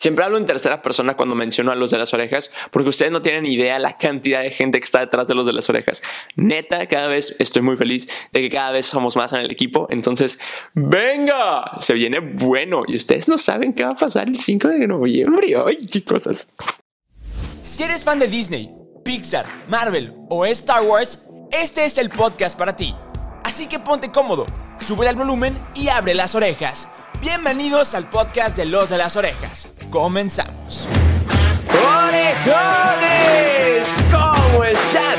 Siempre 0.00 0.24
hablo 0.24 0.38
en 0.38 0.46
tercera 0.46 0.80
persona 0.80 1.14
cuando 1.14 1.34
menciono 1.34 1.72
a 1.72 1.74
los 1.74 1.90
de 1.90 1.98
las 1.98 2.14
orejas, 2.14 2.50
porque 2.70 2.88
ustedes 2.88 3.12
no 3.12 3.20
tienen 3.20 3.44
idea 3.44 3.78
la 3.78 3.98
cantidad 3.98 4.40
de 4.40 4.48
gente 4.48 4.80
que 4.80 4.86
está 4.86 5.00
detrás 5.00 5.28
de 5.28 5.34
los 5.34 5.44
de 5.44 5.52
las 5.52 5.68
orejas. 5.68 6.02
Neta, 6.36 6.86
cada 6.86 7.08
vez 7.08 7.36
estoy 7.38 7.60
muy 7.60 7.76
feliz 7.76 8.08
de 8.32 8.40
que 8.40 8.48
cada 8.48 8.70
vez 8.70 8.86
somos 8.86 9.14
más 9.14 9.34
en 9.34 9.40
el 9.40 9.50
equipo. 9.50 9.88
Entonces, 9.90 10.40
venga, 10.72 11.76
se 11.80 11.92
viene 11.92 12.20
bueno. 12.20 12.84
Y 12.88 12.96
ustedes 12.96 13.28
no 13.28 13.36
saben 13.36 13.74
qué 13.74 13.84
va 13.84 13.90
a 13.90 13.94
pasar 13.94 14.26
el 14.26 14.40
5 14.40 14.68
de 14.68 14.86
noviembre. 14.86 15.54
Ay, 15.66 15.86
qué 15.86 16.02
cosas. 16.02 16.50
Si 17.60 17.82
eres 17.82 18.02
fan 18.02 18.18
de 18.18 18.28
Disney, 18.28 18.74
Pixar, 19.04 19.44
Marvel 19.68 20.14
o 20.30 20.46
Star 20.46 20.80
Wars, 20.80 21.20
este 21.52 21.84
es 21.84 21.98
el 21.98 22.08
podcast 22.08 22.58
para 22.58 22.74
ti. 22.74 22.94
Así 23.44 23.66
que 23.66 23.78
ponte 23.78 24.10
cómodo, 24.10 24.46
sube 24.78 25.06
el 25.06 25.16
volumen 25.16 25.54
y 25.74 25.88
abre 25.88 26.14
las 26.14 26.34
orejas. 26.34 26.88
Bienvenidos 27.20 27.94
al 27.94 28.08
podcast 28.08 28.56
de 28.56 28.64
Los 28.64 28.88
de 28.88 28.96
las 28.96 29.14
Orejas. 29.14 29.68
Comenzamos. 29.90 30.86
¡Orejones! 32.06 32.32
¿Cómo 34.12 34.62
están? 34.62 35.16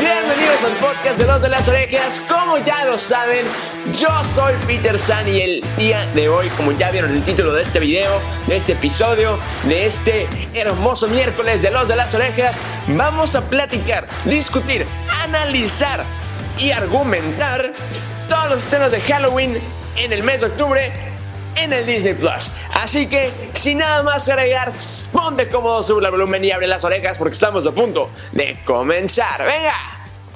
Bienvenidos 0.00 0.64
al 0.64 0.72
podcast 0.78 1.18
de 1.18 1.26
Los 1.26 1.42
de 1.42 1.48
las 1.50 1.68
Orejas. 1.68 2.20
Como 2.20 2.56
ya 2.56 2.86
lo 2.86 2.96
saben, 2.96 3.44
yo 3.92 4.08
soy 4.24 4.54
Peter 4.66 4.98
San 4.98 5.28
y 5.28 5.42
el 5.42 5.62
día 5.76 6.06
de 6.14 6.30
hoy, 6.30 6.48
como 6.56 6.72
ya 6.72 6.90
vieron 6.90 7.12
el 7.12 7.22
título 7.22 7.52
de 7.52 7.62
este 7.62 7.80
video, 7.80 8.18
de 8.46 8.56
este 8.56 8.72
episodio, 8.72 9.38
de 9.64 9.84
este 9.84 10.26
hermoso 10.54 11.06
miércoles 11.08 11.60
de 11.60 11.70
Los 11.70 11.86
de 11.86 11.96
las 11.96 12.14
Orejas, 12.14 12.58
vamos 12.86 13.34
a 13.34 13.42
platicar, 13.42 14.08
discutir, 14.24 14.86
analizar 15.22 16.02
y 16.56 16.70
argumentar 16.70 17.74
todos 18.26 18.48
los 18.48 18.64
estrenos 18.64 18.90
de 18.90 19.02
Halloween 19.02 19.58
en 19.96 20.12
el 20.14 20.22
mes 20.22 20.40
de 20.40 20.46
octubre 20.46 20.90
en 21.58 21.72
el 21.72 21.86
Disney 21.86 22.14
Plus. 22.14 22.50
Así 22.74 23.06
que, 23.06 23.32
sin 23.52 23.78
nada 23.78 24.02
más 24.02 24.28
agregar, 24.28 24.72
ponte 25.12 25.48
cómodo, 25.48 25.82
sube 25.82 26.04
el 26.04 26.10
volumen 26.10 26.44
y 26.44 26.50
abre 26.50 26.66
las 26.66 26.84
orejas 26.84 27.18
porque 27.18 27.34
estamos 27.34 27.66
a 27.66 27.72
punto 27.72 28.10
de 28.32 28.58
comenzar. 28.64 29.44
¡Venga! 29.44 29.74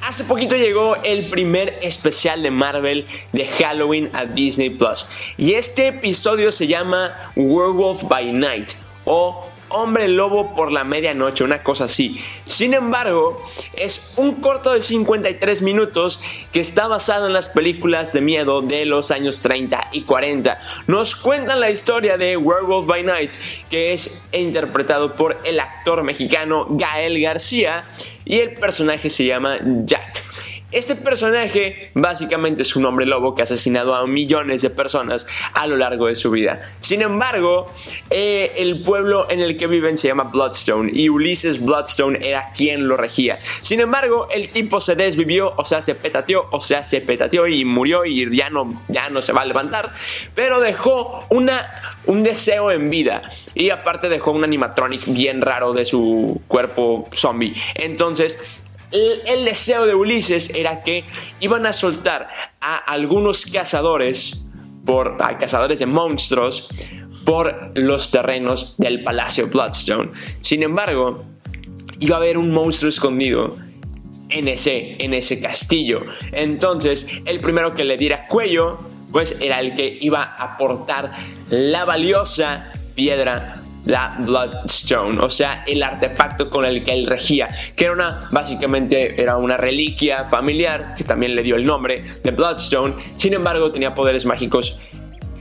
Hace 0.02 0.24
poquito 0.24 0.56
llegó 0.56 0.96
el 1.04 1.30
primer 1.30 1.78
especial 1.80 2.42
de 2.42 2.50
Marvel 2.50 3.06
de 3.30 3.46
Halloween 3.46 4.10
a 4.12 4.24
Disney 4.24 4.70
Plus. 4.70 5.06
Y 5.36 5.54
este 5.54 5.88
episodio 5.88 6.50
se 6.50 6.66
llama 6.66 7.14
Werewolf 7.36 8.02
by 8.08 8.32
Night 8.32 8.72
o 9.04 9.48
Hombre 9.72 10.08
Lobo 10.08 10.54
por 10.54 10.72
la 10.72 10.84
medianoche, 10.84 11.44
una 11.44 11.62
cosa 11.62 11.84
así. 11.84 12.20
Sin 12.44 12.74
embargo, 12.74 13.42
es 13.74 14.14
un 14.16 14.34
corto 14.36 14.72
de 14.72 14.82
53 14.82 15.62
minutos 15.62 16.20
que 16.52 16.60
está 16.60 16.88
basado 16.88 17.26
en 17.26 17.32
las 17.32 17.48
películas 17.48 18.12
de 18.12 18.20
miedo 18.20 18.62
de 18.62 18.84
los 18.84 19.10
años 19.10 19.40
30 19.40 19.88
y 19.92 20.02
40. 20.02 20.58
Nos 20.86 21.16
cuentan 21.16 21.60
la 21.60 21.70
historia 21.70 22.16
de 22.16 22.36
Werewolf 22.36 22.86
by 22.86 23.02
Night, 23.02 23.32
que 23.70 23.92
es 23.92 24.24
interpretado 24.32 25.14
por 25.14 25.38
el 25.44 25.60
actor 25.60 26.02
mexicano 26.02 26.66
Gael 26.70 27.20
García 27.20 27.84
y 28.24 28.40
el 28.40 28.54
personaje 28.54 29.10
se 29.10 29.26
llama 29.26 29.58
Jack. 29.84 30.31
Este 30.72 30.96
personaje 30.96 31.90
básicamente 31.92 32.62
es 32.62 32.74
un 32.76 32.86
hombre 32.86 33.04
lobo 33.04 33.34
que 33.34 33.42
ha 33.42 33.44
asesinado 33.44 33.94
a 33.94 34.06
millones 34.06 34.62
de 34.62 34.70
personas 34.70 35.26
a 35.52 35.66
lo 35.66 35.76
largo 35.76 36.06
de 36.06 36.14
su 36.14 36.30
vida. 36.30 36.60
Sin 36.80 37.02
embargo, 37.02 37.70
eh, 38.08 38.52
el 38.56 38.82
pueblo 38.82 39.26
en 39.30 39.40
el 39.40 39.58
que 39.58 39.66
viven 39.66 39.98
se 39.98 40.08
llama 40.08 40.24
Bloodstone 40.24 40.90
y 40.92 41.10
Ulises 41.10 41.62
Bloodstone 41.62 42.26
era 42.26 42.52
quien 42.56 42.88
lo 42.88 42.96
regía. 42.96 43.38
Sin 43.60 43.80
embargo, 43.80 44.28
el 44.30 44.48
tipo 44.48 44.80
se 44.80 44.96
desvivió, 44.96 45.52
o 45.56 45.64
sea, 45.66 45.82
se 45.82 45.94
petateó, 45.94 46.48
o 46.50 46.60
sea, 46.62 46.84
se 46.84 47.02
petateó 47.02 47.46
y 47.46 47.66
murió 47.66 48.06
y 48.06 48.34
ya 48.34 48.48
no, 48.48 48.82
ya 48.88 49.10
no 49.10 49.20
se 49.20 49.32
va 49.32 49.42
a 49.42 49.44
levantar, 49.44 49.92
pero 50.34 50.60
dejó 50.60 51.26
una, 51.28 51.70
un 52.06 52.22
deseo 52.22 52.70
en 52.70 52.88
vida 52.88 53.22
y 53.54 53.68
aparte 53.70 54.08
dejó 54.08 54.30
un 54.30 54.44
animatronic 54.44 55.04
bien 55.06 55.42
raro 55.42 55.74
de 55.74 55.84
su 55.84 56.40
cuerpo 56.48 57.10
zombie. 57.14 57.52
Entonces, 57.74 58.42
el, 58.92 59.44
deseo 59.44 59.86
de 59.86 59.94
Ulises 59.94 60.50
era 60.54 60.82
que 60.82 61.04
iban 61.40 61.66
a 61.66 61.72
soltar 61.72 62.28
a 62.60 62.76
algunos 62.76 63.46
cazadores, 63.46 64.44
por, 64.84 65.16
a 65.20 65.38
cazadores 65.38 65.78
de 65.78 65.86
monstruos, 65.86 66.68
por 67.24 67.72
los 67.74 68.10
terrenos 68.10 68.74
del 68.78 69.02
Palacio 69.02 69.48
Bloodstone. 69.48 70.10
Sin 70.40 70.62
embargo, 70.62 71.24
iba 72.00 72.16
a 72.16 72.18
haber 72.18 72.36
un 72.36 72.50
monstruo 72.50 72.88
escondido 72.88 73.56
en 74.28 74.48
ese, 74.48 74.96
en 74.98 75.14
ese 75.14 75.40
castillo. 75.40 76.02
Entonces, 76.32 77.06
el 77.26 77.40
primero 77.40 77.74
que 77.74 77.84
le 77.84 77.96
diera 77.96 78.26
cuello, 78.26 78.80
pues 79.12 79.36
era 79.40 79.60
el 79.60 79.74
que 79.74 79.98
iba 80.00 80.22
a 80.22 80.54
aportar 80.54 81.12
la 81.50 81.84
valiosa 81.84 82.72
piedra 82.94 83.61
la 83.84 84.16
Bloodstone, 84.18 85.18
o 85.20 85.30
sea, 85.30 85.64
el 85.66 85.82
artefacto 85.82 86.48
con 86.50 86.64
el 86.64 86.84
que 86.84 86.92
él 86.92 87.06
regía, 87.06 87.48
que 87.74 87.84
era 87.84 87.92
una, 87.92 88.28
básicamente 88.30 89.20
era 89.20 89.36
una 89.36 89.56
reliquia 89.56 90.24
familiar, 90.24 90.94
que 90.96 91.04
también 91.04 91.34
le 91.34 91.42
dio 91.42 91.56
el 91.56 91.64
nombre 91.64 92.02
de 92.22 92.30
Bloodstone, 92.30 92.94
sin 93.16 93.34
embargo 93.34 93.72
tenía 93.72 93.94
poderes 93.94 94.24
mágicos 94.24 94.78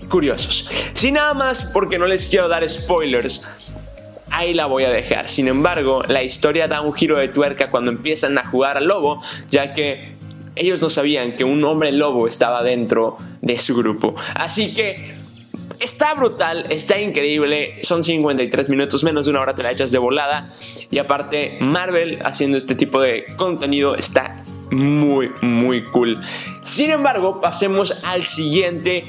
curiosos. 0.10 0.70
Sin 0.94 1.16
nada 1.16 1.34
más, 1.34 1.66
porque 1.74 1.98
no 1.98 2.06
les 2.06 2.28
quiero 2.28 2.48
dar 2.48 2.68
spoilers, 2.68 3.46
ahí 4.32 4.54
la 4.54 4.66
voy 4.66 4.86
a 4.86 4.90
dejar. 4.90 5.30
Sin 5.30 5.48
embargo, 5.48 6.04
la 6.08 6.24
historia 6.24 6.68
da 6.68 6.82
un 6.82 6.94
giro 6.94 7.18
de 7.18 7.28
tuerca 7.28 7.70
cuando 7.70 7.92
empiezan 7.92 8.38
a 8.38 8.46
jugar 8.46 8.78
al 8.78 8.88
lobo, 8.88 9.22
ya 9.50 9.74
que 9.74 10.16
ellos 10.56 10.82
no 10.82 10.90
sabían 10.90 11.36
que 11.36 11.44
un 11.44 11.64
hombre 11.64 11.92
lobo 11.92 12.28
estaba 12.28 12.64
dentro 12.64 13.18
de 13.42 13.58
su 13.58 13.76
grupo. 13.76 14.16
Así 14.36 14.74
que 14.74 15.21
Está 15.82 16.14
brutal, 16.14 16.68
está 16.70 17.00
increíble. 17.00 17.80
Son 17.82 18.04
53 18.04 18.70
minutos, 18.70 19.04
menos 19.04 19.26
de 19.26 19.32
una 19.32 19.42
hora 19.42 19.56
te 19.56 19.64
la 19.64 19.72
echas 19.72 19.92
de 19.92 19.98
volada. 19.98 20.54
Y 20.92 21.00
aparte, 21.00 21.58
Marvel 21.60 22.20
haciendo 22.24 22.58
este 22.58 22.76
tipo 22.76 23.02
de 23.02 23.26
contenido 23.36 23.96
está 23.96 24.44
muy, 24.70 25.32
muy 25.42 25.84
cool. 25.86 26.22
Sin 26.62 26.92
embargo, 26.92 27.42
pasemos 27.42 28.04
al 28.04 28.24
siguiente 28.24 29.06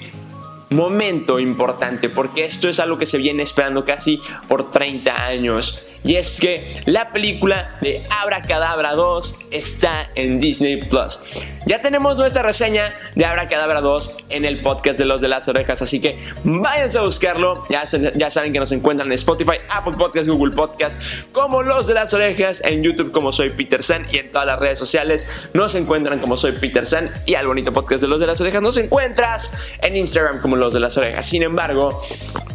momento 0.70 1.38
importante, 1.38 2.08
porque 2.08 2.46
esto 2.46 2.70
es 2.70 2.80
algo 2.80 2.96
que 2.96 3.04
se 3.04 3.18
viene 3.18 3.42
esperando 3.42 3.84
casi 3.84 4.18
por 4.48 4.70
30 4.70 5.26
años. 5.26 5.91
Y 6.04 6.16
es 6.16 6.40
que 6.40 6.82
la 6.86 7.12
película 7.12 7.76
de 7.80 8.02
Abracadabra 8.20 8.92
2 8.94 9.36
está 9.50 10.10
en 10.14 10.40
Disney 10.40 10.76
Plus. 10.76 11.20
Ya 11.64 11.80
tenemos 11.80 12.16
nuestra 12.16 12.42
reseña 12.42 12.92
de 13.14 13.24
Abracadabra 13.24 13.80
2 13.80 14.16
en 14.30 14.44
el 14.44 14.62
podcast 14.62 14.98
de 14.98 15.04
los 15.04 15.20
de 15.20 15.28
las 15.28 15.46
orejas, 15.46 15.80
así 15.80 16.00
que 16.00 16.18
váyanse 16.42 16.98
a 16.98 17.02
buscarlo. 17.02 17.64
Ya, 17.68 18.30
saben 18.30 18.52
que 18.52 18.58
nos 18.58 18.72
encuentran 18.72 19.06
en 19.08 19.12
Spotify, 19.12 19.58
Apple 19.68 19.94
Podcast, 19.96 20.26
Google 20.28 20.54
Podcast, 20.56 21.00
como 21.30 21.62
los 21.62 21.86
de 21.86 21.94
las 21.94 22.12
orejas, 22.14 22.62
en 22.64 22.82
YouTube 22.82 23.12
como 23.12 23.30
soy 23.30 23.50
Peter 23.50 23.82
San 23.82 24.06
y 24.10 24.18
en 24.18 24.32
todas 24.32 24.46
las 24.46 24.58
redes 24.58 24.78
sociales 24.78 25.28
nos 25.54 25.76
encuentran 25.76 26.18
como 26.18 26.36
soy 26.36 26.52
Peter 26.52 26.84
San 26.84 27.10
y 27.26 27.34
al 27.34 27.46
bonito 27.46 27.72
podcast 27.72 28.02
de 28.02 28.08
los 28.08 28.18
de 28.18 28.26
las 28.26 28.40
orejas 28.40 28.60
nos 28.60 28.76
encuentras 28.76 29.52
en 29.80 29.96
Instagram 29.96 30.40
como 30.40 30.56
los 30.56 30.74
de 30.74 30.80
las 30.80 30.96
orejas. 30.96 31.24
Sin 31.26 31.44
embargo, 31.44 32.02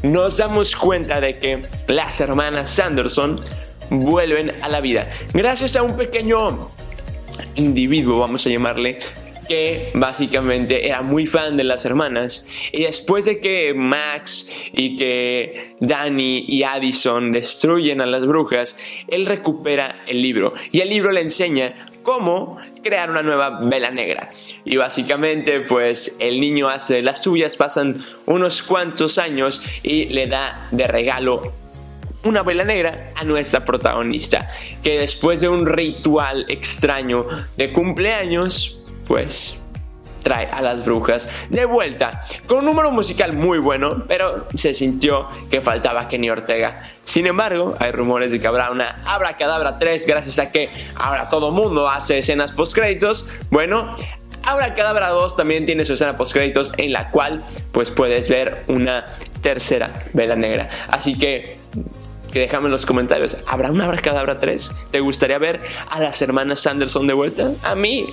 nos 0.03 0.37
damos 0.37 0.75
cuenta 0.75 1.21
de 1.21 1.39
que 1.39 1.63
las 1.87 2.19
hermanas 2.21 2.69
Sanderson 2.69 3.39
vuelven 3.89 4.53
a 4.61 4.69
la 4.69 4.81
vida. 4.81 5.07
Gracias 5.33 5.75
a 5.75 5.83
un 5.83 5.95
pequeño 5.95 6.71
individuo, 7.55 8.19
vamos 8.19 8.45
a 8.45 8.49
llamarle, 8.49 8.99
que 9.47 9.91
básicamente 9.93 10.87
era 10.87 11.01
muy 11.01 11.25
fan 11.25 11.57
de 11.57 11.63
las 11.63 11.85
hermanas 11.85 12.45
y 12.71 12.83
después 12.83 13.25
de 13.25 13.39
que 13.39 13.73
Max 13.73 14.49
y 14.73 14.97
que 14.97 15.75
Danny 15.79 16.43
y 16.47 16.63
Addison 16.63 17.31
destruyen 17.31 18.01
a 18.01 18.05
las 18.05 18.25
brujas, 18.25 18.75
él 19.07 19.25
recupera 19.25 19.95
el 20.07 20.21
libro 20.21 20.53
y 20.71 20.81
el 20.81 20.89
libro 20.89 21.11
le 21.11 21.21
enseña 21.21 21.73
cómo 22.07 22.57
crear 22.81 23.11
una 23.11 23.21
nueva 23.21 23.59
vela 23.63 23.91
negra. 23.91 24.29
Y 24.63 24.77
básicamente 24.77 25.59
pues 25.59 26.15
el 26.21 26.39
niño 26.39 26.69
hace 26.69 27.01
las 27.01 27.21
suyas, 27.21 27.57
pasan 27.57 28.01
unos 28.25 28.63
cuantos 28.63 29.17
años 29.17 29.61
y 29.83 30.05
le 30.05 30.27
da 30.27 30.69
de 30.71 30.87
regalo 30.87 31.51
una 32.23 32.43
vela 32.43 32.63
negra 32.63 33.11
a 33.17 33.25
nuestra 33.25 33.65
protagonista, 33.65 34.47
que 34.83 34.99
después 34.99 35.41
de 35.41 35.49
un 35.49 35.65
ritual 35.65 36.45
extraño 36.47 37.27
de 37.57 37.73
cumpleaños, 37.73 38.79
pues 39.05 39.56
trae 40.27 40.49
a 40.51 40.61
las 40.61 40.83
brujas 40.83 41.29
de 41.49 41.63
vuelta 41.63 42.21
con 42.47 42.57
un 42.57 42.65
número 42.65 42.91
musical 42.91 43.31
muy 43.31 43.59
bueno, 43.59 44.03
pero 44.09 44.45
se 44.53 44.73
sintió 44.73 45.29
que 45.49 45.61
faltaba 45.61 46.09
Kenny 46.09 46.29
Ortega. 46.29 46.81
Sin 47.01 47.27
embargo, 47.27 47.77
hay 47.79 47.93
rumores 47.93 48.33
de 48.33 48.41
que 48.41 48.47
habrá 48.47 48.69
una 48.71 49.01
Abracadabra 49.05 49.79
3 49.79 50.05
gracias 50.05 50.37
a 50.39 50.51
que 50.51 50.69
ahora 50.95 51.29
todo 51.29 51.51
mundo 51.51 51.87
hace 51.87 52.17
escenas 52.17 52.51
post 52.51 52.75
créditos. 52.75 53.29
Bueno, 53.51 53.95
Abracadabra 54.43 55.07
2 55.11 55.37
también 55.37 55.65
tiene 55.65 55.85
su 55.85 55.93
escena 55.93 56.17
post 56.17 56.33
créditos 56.33 56.73
en 56.75 56.91
la 56.91 57.09
cual 57.09 57.41
pues 57.71 57.89
puedes 57.89 58.27
ver 58.27 58.65
una 58.67 59.05
tercera 59.41 59.93
vela 60.11 60.35
negra. 60.35 60.67
Así 60.89 61.17
que 61.17 61.57
que 62.33 62.41
déjame 62.41 62.65
en 62.65 62.71
los 62.71 62.85
comentarios. 62.85 63.37
¿Habrá 63.47 63.71
una 63.71 63.85
Abracadabra 63.85 64.39
3? 64.39 64.71
¿Te 64.91 64.99
gustaría 64.99 65.37
ver 65.37 65.61
a 65.89 66.01
las 66.01 66.21
hermanas 66.21 66.59
Sanderson 66.59 67.07
de 67.07 67.13
vuelta? 67.13 67.49
A 67.63 67.75
mí, 67.75 68.07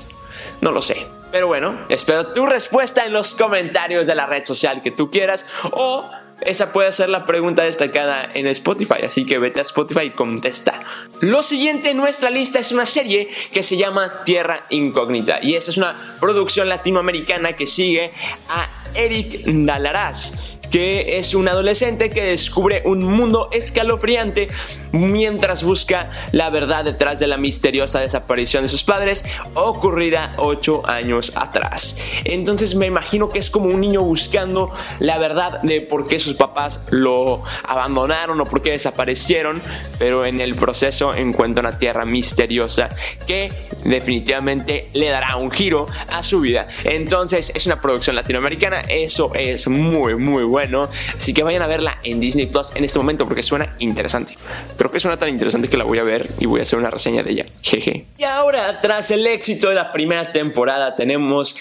no 0.60 0.70
lo 0.70 0.80
sé. 0.80 1.13
Pero 1.34 1.48
bueno, 1.48 1.76
espero 1.88 2.28
tu 2.28 2.46
respuesta 2.46 3.06
en 3.06 3.12
los 3.12 3.34
comentarios 3.34 4.06
de 4.06 4.14
la 4.14 4.24
red 4.24 4.44
social 4.44 4.82
que 4.82 4.92
tú 4.92 5.10
quieras 5.10 5.46
o 5.72 6.08
esa 6.42 6.72
puede 6.72 6.92
ser 6.92 7.08
la 7.08 7.26
pregunta 7.26 7.64
destacada 7.64 8.30
en 8.34 8.46
Spotify, 8.46 9.04
así 9.04 9.26
que 9.26 9.40
vete 9.40 9.58
a 9.58 9.62
Spotify 9.62 10.02
y 10.02 10.10
contesta. 10.10 10.80
Lo 11.22 11.42
siguiente 11.42 11.90
en 11.90 11.96
nuestra 11.96 12.30
lista 12.30 12.60
es 12.60 12.70
una 12.70 12.86
serie 12.86 13.28
que 13.52 13.64
se 13.64 13.76
llama 13.76 14.22
Tierra 14.22 14.64
Incógnita 14.70 15.40
y 15.42 15.56
esa 15.56 15.72
es 15.72 15.76
una 15.76 15.96
producción 16.20 16.68
latinoamericana 16.68 17.54
que 17.54 17.66
sigue 17.66 18.12
a 18.48 18.68
Eric 18.94 19.42
Dalaraz 19.44 20.34
que 20.70 21.18
es 21.18 21.34
un 21.34 21.46
adolescente 21.48 22.10
que 22.10 22.24
descubre 22.24 22.82
un 22.84 23.04
mundo 23.04 23.48
escalofriante 23.52 24.48
mientras 24.94 25.62
busca 25.62 26.10
la 26.32 26.50
verdad 26.50 26.84
detrás 26.84 27.18
de 27.18 27.26
la 27.26 27.36
misteriosa 27.36 28.00
desaparición 28.00 28.64
de 28.64 28.68
sus 28.68 28.84
padres 28.84 29.24
ocurrida 29.54 30.34
8 30.38 30.82
años 30.86 31.32
atrás. 31.34 31.96
Entonces 32.24 32.74
me 32.74 32.86
imagino 32.86 33.28
que 33.30 33.38
es 33.38 33.50
como 33.50 33.66
un 33.66 33.80
niño 33.80 34.02
buscando 34.02 34.70
la 35.00 35.18
verdad 35.18 35.60
de 35.62 35.80
por 35.80 36.08
qué 36.08 36.18
sus 36.18 36.34
papás 36.34 36.86
lo 36.90 37.42
abandonaron 37.64 38.40
o 38.40 38.46
por 38.46 38.62
qué 38.62 38.72
desaparecieron, 38.72 39.60
pero 39.98 40.24
en 40.24 40.40
el 40.40 40.54
proceso 40.54 41.14
encuentra 41.14 41.60
una 41.68 41.78
tierra 41.78 42.04
misteriosa 42.04 42.88
que 43.26 43.68
definitivamente 43.84 44.88
le 44.94 45.08
dará 45.08 45.36
un 45.36 45.50
giro 45.50 45.86
a 46.10 46.22
su 46.22 46.40
vida. 46.40 46.66
Entonces 46.84 47.52
es 47.54 47.66
una 47.66 47.80
producción 47.80 48.16
latinoamericana, 48.16 48.80
eso 48.88 49.32
es 49.34 49.68
muy 49.68 50.16
muy 50.16 50.44
bueno 50.44 50.88
Así 51.18 51.32
que 51.32 51.42
vayan 51.42 51.62
a 51.62 51.66
verla 51.66 51.98
en 52.02 52.20
Disney 52.20 52.46
Plus 52.46 52.72
en 52.74 52.84
este 52.84 52.98
momento 52.98 53.26
porque 53.26 53.42
suena 53.42 53.74
interesante. 53.78 54.36
Creo 54.84 54.92
que 54.92 55.00
suena 55.00 55.16
tan 55.16 55.30
interesante 55.30 55.70
que 55.70 55.78
la 55.78 55.84
voy 55.84 55.98
a 55.98 56.02
ver 56.02 56.28
y 56.40 56.44
voy 56.44 56.60
a 56.60 56.64
hacer 56.64 56.78
una 56.78 56.90
reseña 56.90 57.22
de 57.22 57.30
ella. 57.30 57.46
Jeje. 57.62 58.04
Y 58.18 58.24
ahora, 58.24 58.82
tras 58.82 59.10
el 59.10 59.26
éxito 59.26 59.70
de 59.70 59.74
la 59.74 59.94
primera 59.94 60.30
temporada, 60.30 60.94
tenemos 60.94 61.56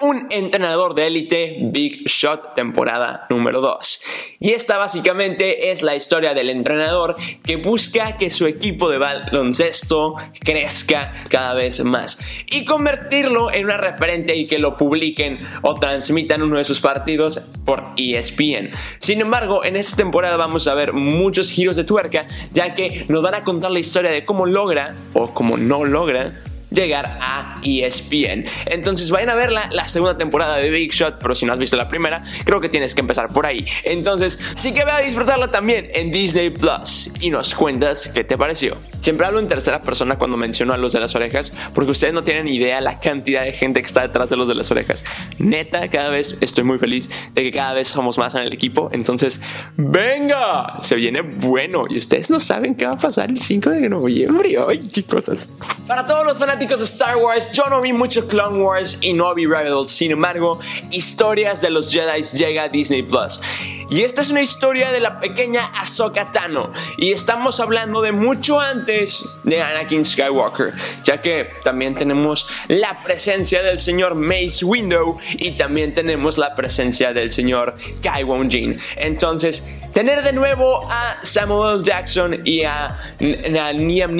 un 0.00 0.26
entrenador 0.30 0.94
de 0.94 1.06
élite, 1.06 1.56
Big 1.60 2.06
Shot, 2.06 2.54
temporada 2.54 3.26
número 3.30 3.60
2. 3.60 4.00
Y 4.40 4.50
esta 4.50 4.76
básicamente 4.76 5.70
es 5.70 5.82
la 5.82 5.96
historia 5.96 6.34
del 6.34 6.50
entrenador 6.50 7.16
que 7.42 7.56
busca 7.56 8.18
que 8.18 8.28
su 8.28 8.46
equipo 8.46 8.90
de 8.90 8.98
baloncesto 8.98 10.16
crezca 10.40 11.12
cada 11.30 11.54
vez 11.54 11.82
más 11.82 12.18
y 12.50 12.66
convertirlo 12.66 13.50
en 13.52 13.64
una 13.64 13.78
referente 13.78 14.36
y 14.36 14.46
que 14.46 14.58
lo 14.58 14.76
publiquen 14.76 15.40
o 15.62 15.76
transmitan 15.76 16.42
uno 16.42 16.58
de 16.58 16.64
sus 16.64 16.80
partidos 16.80 17.52
por 17.64 17.84
ESPN. 17.96 18.70
Sin 18.98 19.22
embargo, 19.22 19.64
en 19.64 19.76
esta 19.76 19.96
temporada 19.96 20.36
vamos 20.36 20.68
a 20.68 20.74
ver 20.74 20.92
muchos 20.92 21.50
giros 21.50 21.76
de 21.76 21.84
tuerca, 21.84 22.26
ya 22.52 22.74
que 22.74 23.06
nos 23.08 23.22
van 23.22 23.34
a 23.34 23.44
contar 23.44 23.70
la 23.70 23.78
historia 23.78 24.10
de 24.10 24.26
cómo 24.26 24.44
logra 24.44 24.94
o 25.14 25.32
cómo 25.32 25.56
no 25.56 25.84
logra 25.84 26.32
llegar 26.76 27.18
a 27.20 27.60
ESPN. 27.62 28.44
Entonces 28.66 29.10
vayan 29.10 29.30
a 29.30 29.34
ver 29.34 29.50
la, 29.50 29.86
segunda 29.86 30.16
temporada 30.16 30.58
de 30.58 30.68
Big 30.70 30.92
Shot, 30.92 31.18
pero 31.20 31.34
si 31.34 31.46
no 31.46 31.52
has 31.52 31.58
visto 31.58 31.76
la 31.76 31.88
primera, 31.88 32.22
creo 32.44 32.60
que 32.60 32.68
tienes 32.68 32.94
que 32.94 33.00
empezar 33.00 33.28
por 33.28 33.46
ahí. 33.46 33.64
Entonces, 33.84 34.38
sí 34.56 34.74
que 34.74 34.84
ve 34.84 34.90
a 34.90 34.98
disfrutarla 34.98 35.50
también 35.50 35.88
en 35.94 36.12
Disney 36.12 36.50
Plus 36.50 37.10
y 37.20 37.30
nos 37.30 37.54
cuentas 37.54 38.10
qué 38.12 38.24
te 38.24 38.36
pareció. 38.36 38.76
Siempre 39.00 39.26
hablo 39.26 39.38
en 39.38 39.48
tercera 39.48 39.80
persona 39.80 40.18
cuando 40.18 40.36
menciono 40.36 40.72
a 40.72 40.76
los 40.76 40.92
de 40.92 41.00
las 41.00 41.14
orejas, 41.14 41.52
porque 41.74 41.92
ustedes 41.92 42.12
no 42.12 42.24
tienen 42.24 42.48
idea 42.48 42.80
la 42.80 42.98
cantidad 42.98 43.44
de 43.44 43.52
gente 43.52 43.80
que 43.80 43.86
está 43.86 44.02
detrás 44.02 44.28
de 44.28 44.36
los 44.36 44.48
de 44.48 44.54
las 44.54 44.70
orejas. 44.70 45.04
Neta, 45.38 45.88
cada 45.88 46.10
vez 46.10 46.36
estoy 46.40 46.64
muy 46.64 46.78
feliz 46.78 47.08
de 47.32 47.42
que 47.42 47.52
cada 47.52 47.72
vez 47.72 47.88
somos 47.88 48.18
más 48.18 48.34
en 48.34 48.42
el 48.42 48.52
equipo. 48.52 48.90
Entonces, 48.92 49.40
venga, 49.76 50.78
se 50.82 50.96
viene 50.96 51.22
bueno 51.22 51.86
y 51.88 51.96
ustedes 51.96 52.30
no 52.30 52.40
saben 52.40 52.74
qué 52.74 52.86
va 52.86 52.94
a 52.94 52.98
pasar 52.98 53.30
el 53.30 53.40
5 53.40 53.70
de 53.70 53.88
noviembre. 53.88 54.56
Ay, 54.68 54.90
qué 54.92 55.04
cosas. 55.04 55.48
Para 55.86 56.06
todos 56.06 56.26
los 56.26 56.38
fanáticos 56.38 56.65
de 56.74 56.84
Star 56.84 57.16
Wars, 57.16 57.52
yo 57.52 57.66
no 57.70 57.80
vi 57.80 57.92
mucho 57.92 58.26
Clone 58.26 58.58
Wars 58.58 58.98
y 59.00 59.12
no 59.12 59.32
vi 59.34 59.46
Rebels. 59.46 59.92
Sin 59.92 60.10
embargo, 60.10 60.58
Historias 60.90 61.60
de 61.60 61.70
los 61.70 61.92
Jedi 61.92 62.22
llega 62.36 62.64
a 62.64 62.68
Disney 62.68 63.02
Plus. 63.02 63.40
Y 63.88 64.02
esta 64.02 64.22
es 64.22 64.30
una 64.30 64.42
historia 64.42 64.90
de 64.90 64.98
la 64.98 65.20
pequeña 65.20 65.64
Ahsoka 65.80 66.32
Tano. 66.32 66.72
Y 66.98 67.12
estamos 67.12 67.60
hablando 67.60 68.02
de 68.02 68.10
mucho 68.10 68.58
antes 68.60 69.24
de 69.44 69.62
Anakin 69.62 70.04
Skywalker, 70.04 70.72
ya 71.04 71.22
que 71.22 71.48
también 71.62 71.94
tenemos 71.94 72.48
la 72.66 73.00
presencia 73.04 73.62
del 73.62 73.78
señor 73.78 74.16
Mace 74.16 74.64
Window 74.64 75.18
y 75.38 75.52
también 75.52 75.94
tenemos 75.94 76.36
la 76.36 76.56
presencia 76.56 77.12
del 77.12 77.30
señor 77.30 77.76
Kai 78.02 78.24
Won 78.24 78.50
Jin. 78.50 78.80
Entonces, 78.96 79.75
tener 79.96 80.22
de 80.22 80.34
nuevo 80.34 80.86
a 80.90 81.16
Samuel 81.22 81.82
Jackson 81.82 82.42
y 82.44 82.64
a, 82.64 82.88
a 82.88 83.72
Liam 83.72 84.14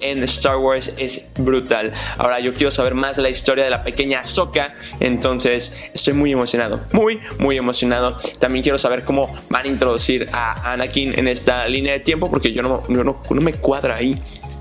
en 0.00 0.22
Star 0.24 0.58
Wars 0.58 0.92
es 0.98 1.30
brutal. 1.38 1.90
Ahora 2.18 2.38
yo 2.38 2.52
quiero 2.52 2.70
saber 2.70 2.92
más 2.92 3.16
de 3.16 3.22
la 3.22 3.30
historia 3.30 3.64
de 3.64 3.70
la 3.70 3.82
pequeña 3.82 4.20
Ahsoka, 4.20 4.74
entonces 5.00 5.90
estoy 5.94 6.12
muy 6.12 6.32
emocionado, 6.32 6.82
muy, 6.92 7.18
muy 7.38 7.56
emocionado. 7.56 8.18
También 8.38 8.62
quiero 8.62 8.76
saber 8.76 9.04
cómo 9.04 9.34
van 9.48 9.64
a 9.64 9.68
introducir 9.68 10.28
a 10.34 10.74
Anakin 10.74 11.18
en 11.18 11.28
esta 11.28 11.66
línea 11.66 11.94
de 11.94 12.00
tiempo, 12.00 12.28
porque 12.28 12.52
yo 12.52 12.62
no, 12.62 12.82
no, 12.86 13.02
no 13.02 13.40
me 13.40 13.54
cuadra 13.54 13.96
ahí. 13.96 14.20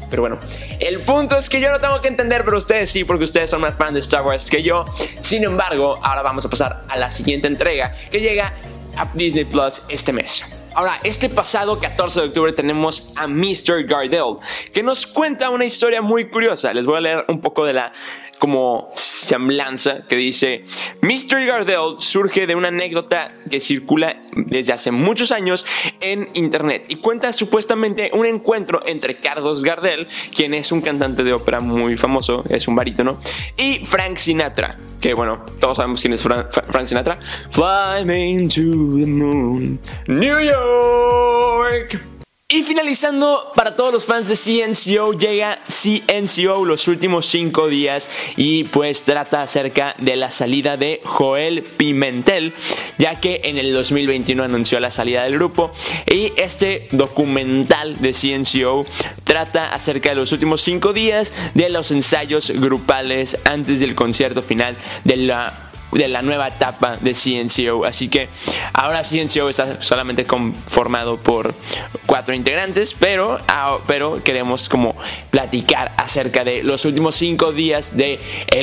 Pero 0.09 0.21
bueno, 0.21 0.39
el 0.79 0.99
punto 0.99 1.35
es 1.35 1.49
que 1.49 1.59
yo 1.59 1.69
no 1.69 1.81
tengo 1.81 2.01
que 2.01 2.07
entender, 2.07 2.45
pero 2.45 2.57
ustedes 2.57 2.89
sí, 2.89 3.03
porque 3.03 3.25
ustedes 3.25 3.49
son 3.49 3.59
más 3.59 3.75
fans 3.75 3.95
de 3.95 3.99
Star 3.99 4.23
Wars 4.23 4.49
que 4.49 4.63
yo. 4.63 4.85
Sin 5.19 5.43
embargo, 5.43 5.99
ahora 6.01 6.21
vamos 6.21 6.45
a 6.45 6.49
pasar 6.49 6.85
a 6.87 6.97
la 6.97 7.11
siguiente 7.11 7.47
entrega 7.47 7.91
que 8.09 8.21
llega 8.21 8.53
a 8.97 9.05
Disney 9.13 9.45
Plus 9.45 9.81
este 9.89 10.13
mes. 10.13 10.43
Ahora, 10.75 10.99
este 11.05 11.29
pasado 11.29 11.79
14 11.79 12.19
de 12.19 12.27
octubre 12.27 12.51
tenemos 12.51 13.13
a 13.15 13.27
Mr. 13.27 13.85
Gardell, 13.85 14.35
que 14.73 14.83
nos 14.83 15.07
cuenta 15.07 15.49
una 15.49 15.63
historia 15.63 16.01
muy 16.01 16.27
curiosa. 16.27 16.73
Les 16.73 16.85
voy 16.85 16.97
a 16.97 16.99
leer 16.99 17.25
un 17.29 17.39
poco 17.39 17.63
de 17.63 17.71
la 17.71 17.93
como 18.39 18.91
semblanza 18.93 20.05
que 20.07 20.15
dice, 20.15 20.63
Mr. 21.01 21.45
Gardell 21.45 21.95
surge 21.99 22.47
de 22.47 22.55
una 22.55 22.67
anécdota 22.67 23.31
que 23.49 23.59
circula 23.59 24.17
desde 24.35 24.73
hace 24.73 24.91
muchos 24.91 25.31
años 25.31 25.65
en 26.01 26.29
internet 26.33 26.85
y 26.89 26.97
cuenta 26.97 27.33
supuestamente 27.33 28.11
un 28.13 28.25
encuentro 28.25 28.81
entre 28.85 29.15
Carlos 29.15 29.63
Gardel, 29.63 30.07
quien 30.35 30.53
es 30.53 30.71
un 30.71 30.81
cantante 30.81 31.23
de 31.23 31.33
ópera 31.33 31.59
muy 31.59 31.97
famoso, 31.97 32.43
es 32.49 32.67
un 32.67 32.75
barítono, 32.75 33.19
y 33.57 33.79
Frank 33.85 34.17
Sinatra, 34.17 34.77
que 35.01 35.13
bueno, 35.13 35.43
todos 35.59 35.77
sabemos 35.77 36.01
quién 36.01 36.13
es 36.13 36.21
Frank 36.21 36.85
Sinatra. 36.85 37.19
Fly 37.49 38.05
me 38.05 38.47
to 38.47 38.97
the 38.97 39.05
moon, 39.05 39.79
New 40.07 40.39
York. 40.39 42.14
Y 42.47 42.61
finalizando, 42.61 43.51
para 43.55 43.73
todos 43.73 43.91
los 43.91 44.05
fans 44.05 44.27
de 44.27 44.35
CNCO, 44.35 45.13
llega 45.13 45.63
CNCO 45.67 46.63
los 46.63 46.87
últimos 46.87 47.25
5 47.25 47.67
días 47.69 48.07
y 48.37 48.65
pues 48.65 49.01
trata 49.01 49.41
acerca 49.41 49.95
de 49.97 50.15
la 50.15 50.29
salida 50.29 50.77
de 50.77 51.01
Joel 51.03 51.63
Pimentel, 51.63 52.53
ya 52.99 53.19
que 53.19 53.41
en 53.45 53.57
el 53.57 53.73
2021 53.73 54.43
anunció 54.43 54.79
la 54.79 54.91
salida 54.91 55.23
del 55.23 55.33
grupo. 55.33 55.71
Y 56.05 56.33
este 56.37 56.87
documental 56.91 57.99
de 57.99 58.13
CNCO 58.13 58.85
trata 59.23 59.73
acerca 59.73 60.09
de 60.09 60.17
los 60.17 60.31
últimos 60.31 60.61
5 60.61 60.93
días 60.93 61.33
de 61.55 61.71
los 61.71 61.89
ensayos 61.89 62.51
grupales 62.51 63.39
antes 63.45 63.79
del 63.79 63.95
concierto 63.95 64.43
final 64.43 64.77
de 65.03 65.17
la 65.17 65.64
de 65.95 66.07
la 66.09 66.21
nueva 66.21 66.47
etapa 66.47 66.97
de 66.97 67.13
CNCO. 67.13 67.85
Así 67.85 68.09
que 68.09 68.29
ahora 68.73 69.01
CNCO 69.03 69.49
está 69.49 69.81
solamente 69.81 70.25
conformado 70.25 71.17
por 71.17 71.53
cuatro 72.05 72.35
integrantes, 72.35 72.93
pero, 72.93 73.39
ah, 73.47 73.79
pero 73.87 74.21
queremos 74.23 74.69
como 74.69 74.95
platicar 75.31 75.93
acerca 75.97 76.43
de 76.43 76.63
los 76.63 76.85
últimos 76.85 77.15
cinco 77.15 77.51
días 77.51 77.95
de 77.97 78.19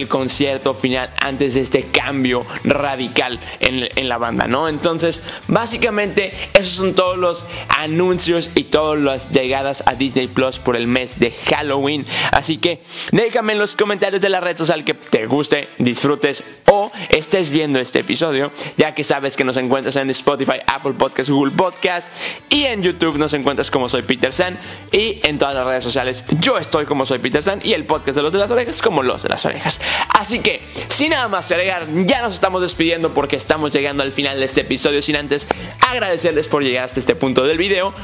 concierto 0.08 0.74
final 0.74 1.10
antes 1.20 1.54
de 1.54 1.60
este 1.60 1.84
cambio 1.84 2.44
radical 2.64 3.38
en, 3.60 3.88
en 3.96 4.08
la 4.08 4.18
banda, 4.18 4.46
¿no? 4.46 4.68
Entonces, 4.68 5.24
básicamente 5.48 6.32
esos 6.54 6.74
son 6.74 6.94
todos 6.94 7.16
los 7.16 7.44
anuncios 7.68 8.50
y 8.54 8.64
todas 8.64 9.02
las 9.02 9.30
llegadas 9.30 9.82
a 9.86 9.94
Disney 9.94 10.26
Plus 10.26 10.58
por 10.58 10.76
el 10.76 10.86
mes 10.86 11.18
de 11.18 11.30
Halloween. 11.48 12.06
Así 12.30 12.58
que 12.58 12.82
déjame 13.10 13.54
en 13.54 13.58
los 13.58 13.74
comentarios 13.74 14.20
de 14.22 14.28
la 14.28 14.40
red 14.40 14.56
social 14.56 14.84
que 14.84 14.94
te 14.94 15.26
guste, 15.26 15.68
disfrutes 15.78 16.44
o 16.66 16.92
estés 17.22 17.50
viendo 17.50 17.78
este 17.78 18.00
episodio, 18.00 18.52
ya 18.76 18.94
que 18.94 19.04
sabes 19.04 19.36
que 19.36 19.44
nos 19.44 19.56
encuentras 19.56 19.96
en 19.96 20.10
Spotify, 20.10 20.58
Apple 20.66 20.92
Podcast, 20.92 21.30
Google 21.30 21.52
Podcast 21.52 22.08
y 22.50 22.64
en 22.64 22.82
YouTube 22.82 23.16
nos 23.16 23.32
encuentras 23.32 23.70
como 23.70 23.88
soy 23.88 24.02
Peter 24.02 24.32
San 24.32 24.58
y 24.90 25.20
en 25.22 25.38
todas 25.38 25.54
las 25.54 25.64
redes 25.64 25.84
sociales. 25.84 26.24
Yo 26.40 26.58
estoy 26.58 26.84
como 26.84 27.06
soy 27.06 27.20
Peter 27.20 27.42
San 27.42 27.60
y 27.62 27.72
el 27.72 27.84
podcast 27.84 28.16
de 28.16 28.22
los 28.22 28.32
de 28.32 28.38
las 28.38 28.50
orejas 28.50 28.82
como 28.82 29.02
los 29.02 29.22
de 29.22 29.28
las 29.28 29.44
orejas. 29.46 29.80
Así 30.10 30.40
que, 30.40 30.60
sin 30.88 31.10
nada 31.10 31.28
más 31.28 31.50
agregar, 31.50 31.86
ya 32.04 32.22
nos 32.22 32.34
estamos 32.34 32.60
despidiendo 32.60 33.14
porque 33.14 33.36
estamos 33.36 33.72
llegando 33.72 34.02
al 34.02 34.12
final 34.12 34.38
de 34.38 34.44
este 34.44 34.62
episodio. 34.62 35.00
Sin 35.00 35.16
antes 35.16 35.48
agradecerles 35.80 36.48
por 36.48 36.62
llegar 36.62 36.84
hasta 36.84 37.00
este 37.00 37.14
punto 37.14 37.44
del 37.44 37.58
video 37.58 37.94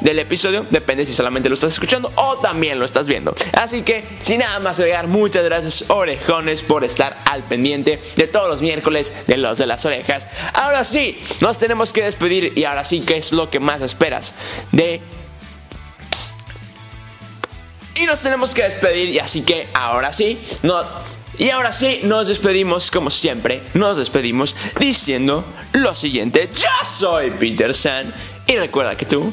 del 0.00 0.18
episodio, 0.18 0.66
depende 0.70 1.06
si 1.06 1.12
solamente 1.12 1.48
lo 1.48 1.54
estás 1.54 1.72
escuchando 1.72 2.12
o 2.16 2.38
también 2.38 2.78
lo 2.78 2.84
estás 2.84 3.06
viendo. 3.06 3.34
Así 3.52 3.82
que, 3.82 4.04
sin 4.20 4.40
nada 4.40 4.60
más 4.60 4.78
agregar, 4.78 5.06
muchas 5.06 5.44
gracias 5.44 5.84
orejones 5.88 6.62
por 6.62 6.84
estar 6.84 7.16
al 7.30 7.44
pendiente 7.44 8.00
de 8.16 8.26
todos 8.26 8.48
los 8.48 8.62
miércoles 8.62 9.12
de 9.26 9.36
los 9.36 9.58
de 9.58 9.66
las 9.66 9.84
orejas. 9.84 10.26
Ahora 10.52 10.84
sí, 10.84 11.20
nos 11.40 11.58
tenemos 11.58 11.92
que 11.92 12.02
despedir 12.04 12.52
y 12.56 12.64
ahora 12.64 12.84
sí, 12.84 13.00
¿qué 13.00 13.16
es 13.16 13.32
lo 13.32 13.50
que 13.50 13.60
más 13.60 13.80
esperas 13.80 14.32
de 14.72 15.00
y 17.94 18.06
nos 18.06 18.20
tenemos 18.20 18.54
que 18.54 18.62
despedir 18.62 19.10
y 19.10 19.18
así 19.18 19.42
que 19.42 19.68
ahora 19.74 20.12
sí, 20.12 20.38
no 20.62 20.82
Y 21.38 21.50
ahora 21.50 21.72
sí, 21.72 22.00
nos 22.02 22.28
despedimos 22.28 22.90
como 22.90 23.10
siempre. 23.10 23.62
Nos 23.74 23.98
despedimos 23.98 24.56
diciendo 24.78 25.44
lo 25.72 25.94
siguiente. 25.94 26.50
Yo 26.54 26.68
soy 26.84 27.30
Peter 27.32 27.74
San. 27.74 28.12
Y 28.46 28.56
recuerda 28.56 28.96
que 28.96 29.06
tú 29.06 29.32